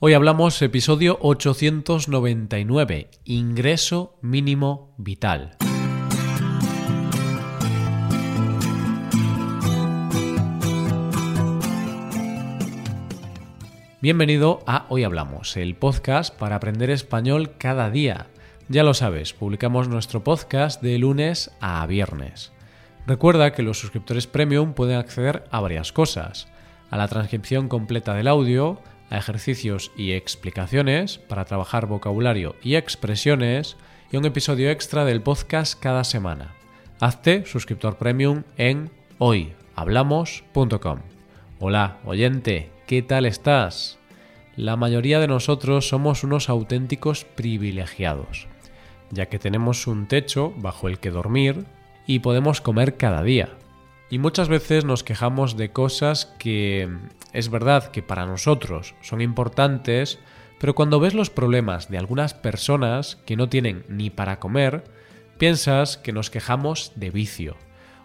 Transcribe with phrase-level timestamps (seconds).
[0.00, 5.56] Hoy hablamos episodio 899, ingreso mínimo vital.
[14.00, 18.28] Bienvenido a Hoy Hablamos, el podcast para aprender español cada día.
[18.68, 22.52] Ya lo sabes, publicamos nuestro podcast de lunes a viernes.
[23.04, 26.46] Recuerda que los suscriptores premium pueden acceder a varias cosas.
[26.88, 28.80] A la transcripción completa del audio,
[29.10, 33.76] a ejercicios y explicaciones para trabajar vocabulario y expresiones
[34.10, 36.54] y un episodio extra del podcast cada semana.
[37.00, 40.98] Hazte suscriptor premium en hoyhablamos.com.
[41.60, 43.98] Hola, oyente, ¿qué tal estás?
[44.56, 48.48] La mayoría de nosotros somos unos auténticos privilegiados,
[49.10, 51.64] ya que tenemos un techo bajo el que dormir
[52.06, 53.50] y podemos comer cada día.
[54.10, 56.88] Y muchas veces nos quejamos de cosas que
[57.32, 60.18] es verdad que para nosotros son importantes,
[60.58, 64.84] pero cuando ves los problemas de algunas personas que no tienen ni para comer,
[65.36, 67.56] piensas que nos quejamos de vicio.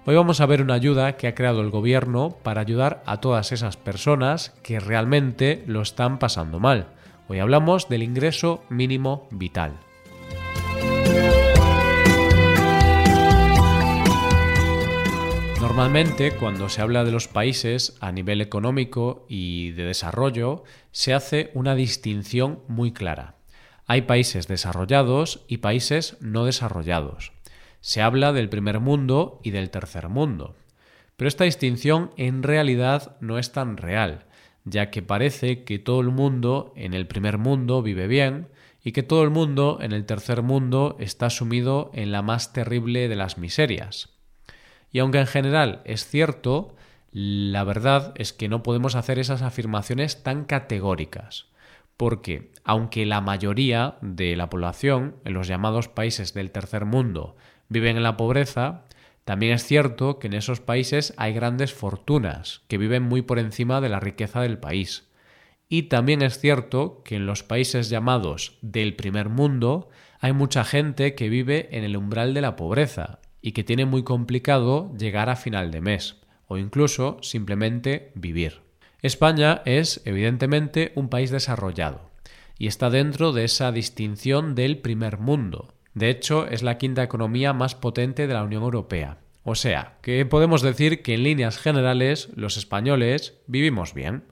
[0.06, 3.54] Hoy vamos a ver una ayuda que ha creado el gobierno para ayudar a todas
[3.54, 6.88] esas personas que realmente lo están pasando mal.
[7.30, 9.80] Hoy hablamos del ingreso mínimo vital.
[15.76, 21.50] Normalmente, cuando se habla de los países a nivel económico y de desarrollo, se hace
[21.56, 23.38] una distinción muy clara.
[23.88, 27.32] Hay países desarrollados y países no desarrollados.
[27.82, 30.56] Se habla del primer mundo y del tercer mundo.
[31.18, 34.28] Pero esta distinción en realidad no es tan real,
[34.66, 38.48] ya que parece que todo el mundo en el primer mundo vive bien
[38.84, 43.08] y que todo el mundo en el tercer mundo está sumido en la más terrible
[43.08, 44.13] de las miserias.
[44.94, 46.76] Y aunque en general es cierto,
[47.12, 51.48] la verdad es que no podemos hacer esas afirmaciones tan categóricas,
[51.98, 57.36] porque aunque la mayoría de la población en los llamados países del tercer mundo
[57.70, 58.86] viven en la pobreza,
[59.26, 63.82] también es cierto que en esos países hay grandes fortunas que viven muy por encima
[63.82, 65.10] de la riqueza del país.
[65.70, 71.16] Y también es cierto que en los países llamados del primer mundo hay mucha gente
[71.16, 75.36] que vive en el umbral de la pobreza y que tiene muy complicado llegar a
[75.36, 76.16] final de mes
[76.48, 78.62] o incluso simplemente vivir.
[79.02, 82.10] España es, evidentemente, un país desarrollado
[82.58, 85.74] y está dentro de esa distinción del primer mundo.
[85.94, 89.18] De hecho, es la quinta economía más potente de la Unión Europea.
[89.44, 94.24] O sea, que podemos decir que en líneas generales los españoles vivimos bien.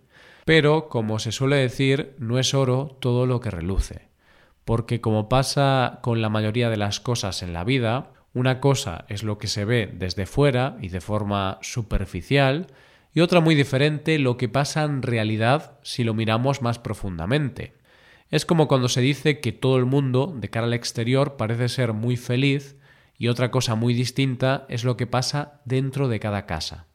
[0.45, 4.07] Pero, como se suele decir, no es oro todo lo que reluce.
[4.63, 9.23] Porque como pasa con la mayoría de las cosas en la vida, una cosa es
[9.23, 12.67] lo que se ve desde fuera y de forma superficial,
[13.13, 17.73] y otra muy diferente lo que pasa en realidad si lo miramos más profundamente.
[18.29, 21.91] Es como cuando se dice que todo el mundo, de cara al exterior, parece ser
[21.91, 22.77] muy feliz,
[23.17, 26.87] y otra cosa muy distinta es lo que pasa dentro de cada casa.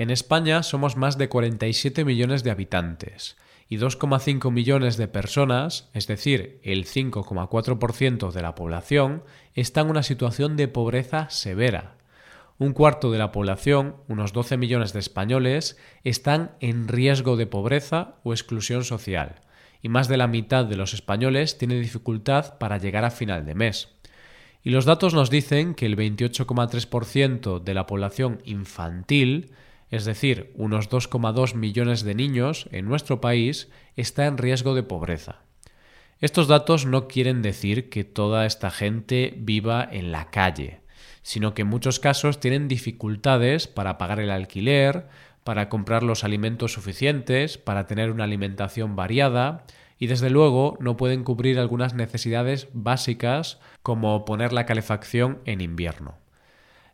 [0.00, 3.36] En España somos más de 47 millones de habitantes,
[3.68, 9.24] y 2,5 millones de personas, es decir, el 5,4% de la población,
[9.54, 11.98] están en una situación de pobreza severa.
[12.56, 18.14] Un cuarto de la población, unos 12 millones de españoles, están en riesgo de pobreza
[18.22, 19.42] o exclusión social,
[19.82, 23.54] y más de la mitad de los españoles tiene dificultad para llegar a final de
[23.54, 23.90] mes.
[24.62, 29.52] Y los datos nos dicen que el 28,3% de la población infantil
[29.90, 35.42] es decir, unos 2,2 millones de niños en nuestro país, está en riesgo de pobreza.
[36.20, 40.80] Estos datos no quieren decir que toda esta gente viva en la calle,
[41.22, 45.08] sino que en muchos casos tienen dificultades para pagar el alquiler,
[45.44, 49.64] para comprar los alimentos suficientes, para tener una alimentación variada
[49.98, 56.18] y desde luego no pueden cubrir algunas necesidades básicas como poner la calefacción en invierno.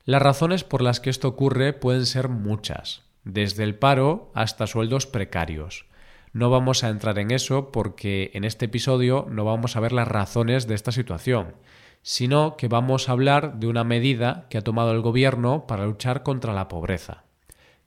[0.06, 5.04] Las razones por las que esto ocurre pueden ser muchas, desde el paro hasta sueldos
[5.04, 5.86] precarios.
[6.32, 10.06] No vamos a entrar en eso porque en este episodio no vamos a ver las
[10.06, 11.56] razones de esta situación,
[12.03, 16.22] sino que vamos a hablar de una medida que ha tomado el gobierno para luchar
[16.22, 17.24] contra la pobreza.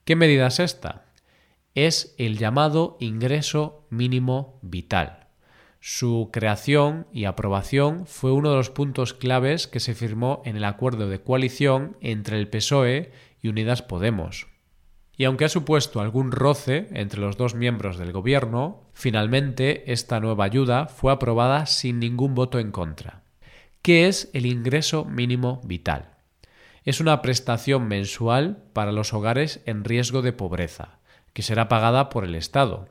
[0.03, 1.05] ¿Qué medida es esta?
[1.73, 5.18] Es el llamado ingreso mínimo vital.
[5.81, 10.65] Su creación y aprobación fue uno de los puntos claves que se firmó en el
[10.65, 13.11] acuerdo de coalición entre el PSOE
[13.41, 14.47] y Unidas Podemos.
[15.15, 20.45] Y aunque ha supuesto algún roce entre los dos miembros del gobierno, finalmente esta nueva
[20.45, 23.23] ayuda fue aprobada sin ningún voto en contra.
[23.81, 26.09] ¿Qué es el ingreso mínimo vital?
[26.83, 30.99] Es una prestación mensual para los hogares en riesgo de pobreza,
[31.31, 32.89] que será pagada por el Estado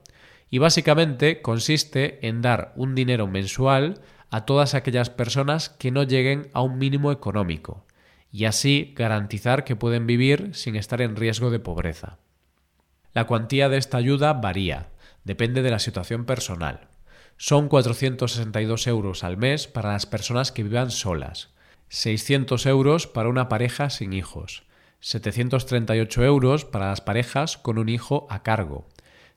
[0.51, 4.01] y básicamente consiste en dar un dinero mensual
[4.31, 7.85] a todas aquellas personas que no lleguen a un mínimo económico
[8.31, 12.19] y así garantizar que pueden vivir sin estar en riesgo de pobreza.
[13.15, 14.89] La cuantía de esta ayuda varía,
[15.25, 16.89] depende de la situación personal.
[17.37, 21.51] Son 462 euros al mes para las personas que vivan solas,
[21.89, 24.65] 600 euros para una pareja sin hijos,
[25.01, 28.89] 738 euros para las parejas con un hijo a cargo,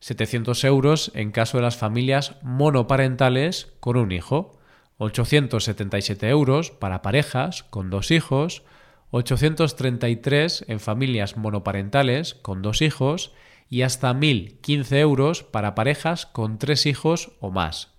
[0.01, 4.59] 700 euros en caso de las familias monoparentales con un hijo,
[4.97, 8.63] 877 euros para parejas con dos hijos,
[9.11, 13.31] 833 en familias monoparentales con dos hijos
[13.69, 17.93] y hasta 1.015 euros para parejas con tres hijos o más.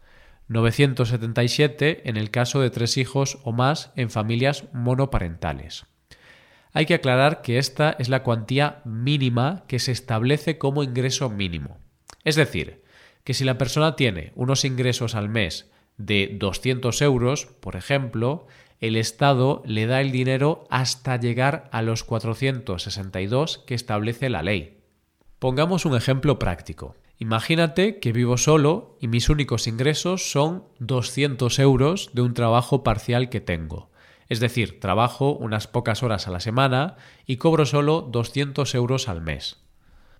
[0.48, 5.86] 977 en el caso de tres hijos o más en familias monoparentales.
[6.72, 11.81] Hay que aclarar que esta es la cuantía mínima que se establece como ingreso mínimo.
[12.24, 12.82] Es decir,
[13.24, 18.46] que si la persona tiene unos ingresos al mes de 200 euros, por ejemplo,
[18.80, 24.78] el Estado le da el dinero hasta llegar a los 462 que establece la ley.
[25.38, 26.96] Pongamos un ejemplo práctico.
[27.18, 33.28] Imagínate que vivo solo y mis únicos ingresos son 200 euros de un trabajo parcial
[33.28, 33.90] que tengo.
[34.28, 36.96] Es decir, trabajo unas pocas horas a la semana
[37.26, 39.62] y cobro solo 200 euros al mes.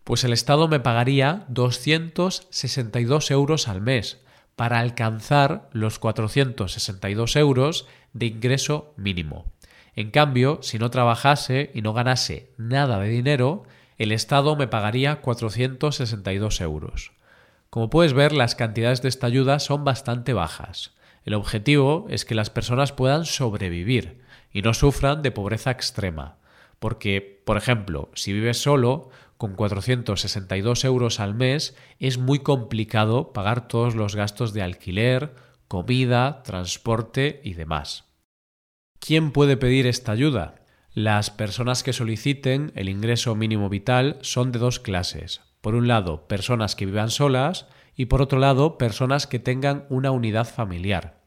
[0.05, 4.21] Pues el Estado me pagaría 262 euros al mes
[4.57, 9.47] para alcanzar los 462 euros de ingreso mínimo.
[9.95, 13.65] En cambio, si no trabajase y no ganase nada de dinero,
[13.99, 17.13] el Estado me pagaría 462 euros.
[17.71, 20.93] Como puedes ver, las cantidades de esta ayuda son bastante bajas.
[21.25, 24.21] El objetivo es que las personas puedan sobrevivir
[24.53, 26.37] y no sufran de pobreza extrema.
[26.83, 33.69] Porque, por ejemplo, si vives solo, con 462 euros al mes es muy complicado pagar
[33.69, 35.33] todos los gastos de alquiler,
[35.69, 38.07] comida, transporte y demás.
[38.99, 40.57] ¿Quién puede pedir esta ayuda?
[40.93, 45.41] Las personas que soliciten el ingreso mínimo vital son de dos clases.
[45.61, 50.11] Por un lado, personas que vivan solas y por otro lado, personas que tengan una
[50.11, 51.22] unidad familiar.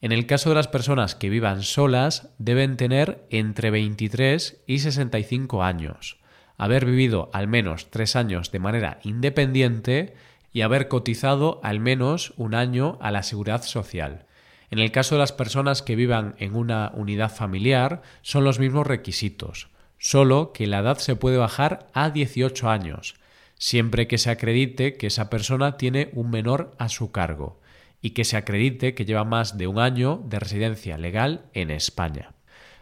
[0.00, 5.62] En el caso de las personas que vivan solas, deben tener entre 23 y 65
[5.62, 6.20] años
[6.60, 10.12] haber vivido al menos tres años de manera independiente
[10.52, 14.26] y haber cotizado al menos un año a la seguridad social.
[14.70, 18.86] En el caso de las personas que vivan en una unidad familiar, son los mismos
[18.86, 23.14] requisitos, solo que la edad se puede bajar a 18 años,
[23.56, 27.58] siempre que se acredite que esa persona tiene un menor a su cargo
[28.02, 32.34] y que se acredite que lleva más de un año de residencia legal en España.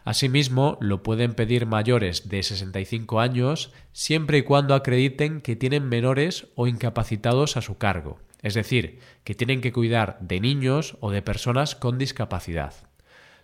[0.05, 6.47] Asimismo, lo pueden pedir mayores de 65 años siempre y cuando acrediten que tienen menores
[6.55, 11.21] o incapacitados a su cargo, es decir, que tienen que cuidar de niños o de
[11.21, 12.73] personas con discapacidad.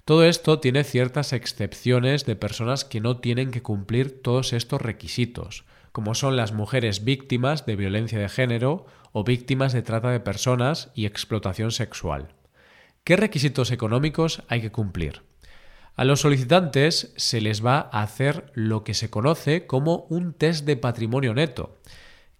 [0.06, 5.66] Todo esto tiene ciertas excepciones de personas que no tienen que cumplir todos estos requisitos,
[5.92, 8.86] como son las mujeres víctimas de violencia de género
[9.18, 12.34] o víctimas de trata de personas y explotación sexual.
[13.06, 15.22] ¿Qué requisitos económicos hay que cumplir?
[15.96, 20.66] A los solicitantes se les va a hacer lo que se conoce como un test
[20.66, 21.78] de patrimonio neto,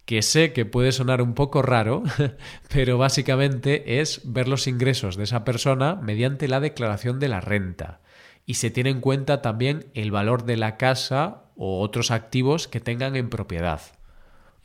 [0.04, 2.02] que sé que puede sonar un poco raro,
[2.68, 8.00] pero básicamente es ver los ingresos de esa persona mediante la declaración de la renta.
[8.44, 12.80] Y se tiene en cuenta también el valor de la casa o otros activos que
[12.80, 13.95] tengan en propiedad.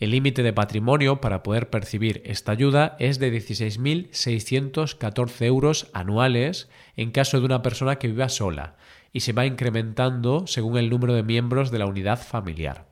[0.01, 7.12] El límite de patrimonio para poder percibir esta ayuda es de 16.614 euros anuales en
[7.12, 8.77] caso de una persona que viva sola
[9.13, 12.88] y se va incrementando según el número de miembros de la unidad familiar.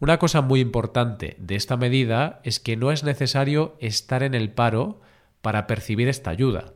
[0.00, 4.50] Una cosa muy importante de esta medida es que no es necesario estar en el
[4.50, 5.00] paro
[5.42, 6.72] para percibir esta ayuda,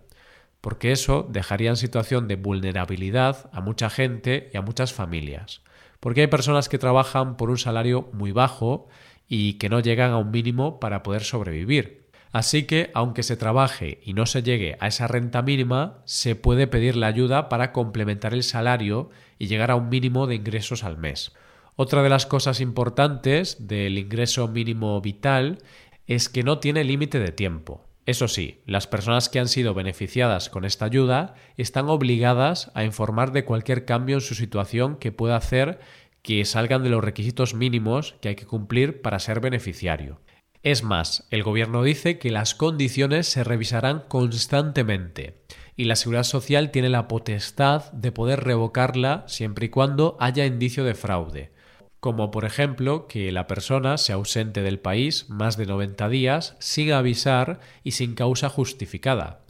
[0.60, 5.62] porque eso dejaría en situación de vulnerabilidad a mucha gente y a muchas familias,
[5.98, 8.86] porque hay personas que trabajan por un salario muy bajo
[9.28, 12.04] y que no llegan a un mínimo para poder sobrevivir.
[12.32, 16.66] Así que, aunque se trabaje y no se llegue a esa renta mínima, se puede
[16.66, 20.98] pedir la ayuda para complementar el salario y llegar a un mínimo de ingresos al
[20.98, 21.32] mes.
[21.76, 25.58] Otra de las cosas importantes del ingreso mínimo vital
[26.06, 27.84] es que no tiene límite de tiempo.
[28.06, 33.32] Eso sí, las personas que han sido beneficiadas con esta ayuda están obligadas a informar
[33.32, 35.78] de cualquier cambio en su situación que pueda hacer
[36.24, 40.22] que salgan de los requisitos mínimos que hay que cumplir para ser beneficiario.
[40.62, 45.42] Es más, el Gobierno dice que las condiciones se revisarán constantemente
[45.76, 50.82] y la Seguridad Social tiene la potestad de poder revocarla siempre y cuando haya indicio
[50.82, 51.52] de fraude.
[52.00, 56.92] como por ejemplo que la persona se ausente del país más de 90 días sin
[56.92, 59.40] avisar y sin causa justificada.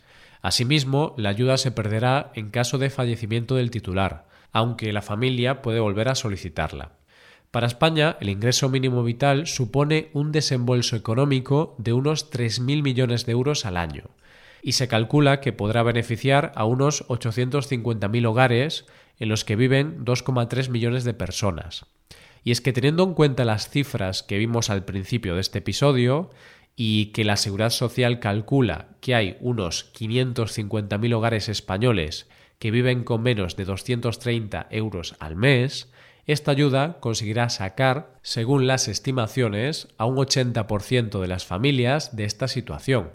[0.40, 5.80] Asimismo, la ayuda se perderá en caso de fallecimiento del titular, aunque la familia puede
[5.80, 6.92] volver a solicitarla.
[7.50, 13.32] Para España, el ingreso mínimo vital supone un desembolso económico de unos 3.000 millones de
[13.32, 14.04] euros al año,
[14.62, 18.86] y se calcula que podrá beneficiar a unos 850.000 hogares
[19.18, 21.86] en los que viven 2,3 millones de personas.
[22.44, 26.30] Y es que teniendo en cuenta las cifras que vimos al principio de este episodio
[26.76, 32.28] y que la Seguridad Social calcula que hay unos 550.000 hogares españoles
[32.64, 35.92] que viven con menos de 230 euros al mes,
[36.24, 42.48] esta ayuda conseguirá sacar, según las estimaciones, a un 80% de las familias de esta
[42.48, 43.10] situación.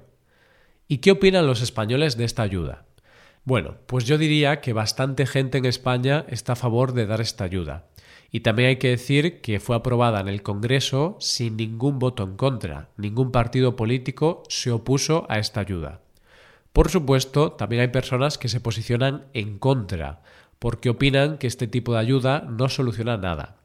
[0.87, 2.85] ¿Y qué opinan los españoles de esta ayuda?
[3.43, 7.43] Bueno, pues yo diría que bastante gente en España está a favor de dar esta
[7.43, 7.87] ayuda.
[8.29, 12.35] Y también hay que decir que fue aprobada en el Congreso sin ningún voto en
[12.35, 12.89] contra.
[12.97, 16.01] Ningún partido político se opuso a esta ayuda.
[16.79, 20.21] Por supuesto, también hay personas que se posicionan en contra,
[20.59, 23.57] porque opinan que este tipo de ayuda no soluciona nada,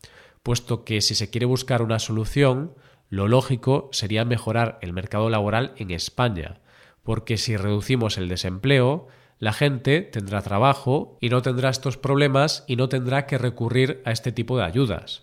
[0.43, 2.75] puesto que si se quiere buscar una solución,
[3.11, 6.59] lo lógico sería mejorar el mercado laboral en España,
[7.05, 9.07] porque si reducimos el desempleo,
[9.39, 14.11] la gente tendrá trabajo y no tendrá estos problemas y no tendrá que recurrir a
[14.11, 15.23] este tipo de ayudas.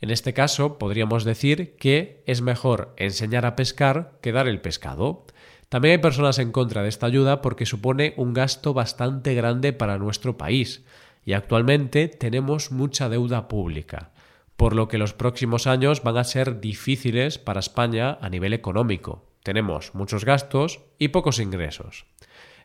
[0.00, 5.24] En este caso, podríamos decir que es mejor enseñar a pescar que dar el pescado.
[5.68, 9.98] También hay personas en contra de esta ayuda porque supone un gasto bastante grande para
[9.98, 10.84] nuestro país
[11.24, 14.12] y actualmente tenemos mucha deuda pública,
[14.56, 19.28] por lo que los próximos años van a ser difíciles para España a nivel económico.
[19.42, 22.06] Tenemos muchos gastos y pocos ingresos.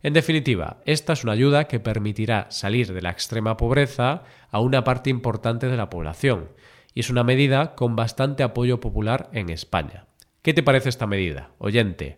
[0.02, 4.84] En definitiva, esta es una ayuda que permitirá salir de la extrema pobreza a una
[4.84, 6.50] parte importante de la población,
[6.94, 10.06] y es una medida con bastante apoyo popular en España.
[10.42, 11.52] ¿Qué te parece esta medida?
[11.58, 12.18] Oyente,